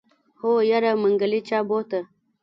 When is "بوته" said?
1.67-1.99